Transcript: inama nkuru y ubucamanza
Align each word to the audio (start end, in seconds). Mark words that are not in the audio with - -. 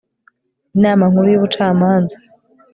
inama 0.75 1.03
nkuru 1.11 1.27
y 1.31 1.37
ubucamanza 1.39 2.15